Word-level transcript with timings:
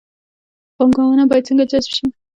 پانګونه 0.75 1.23
باید 1.29 1.47
څنګه 1.47 1.63
جذب 1.71 1.91
شي؟ 1.95 2.05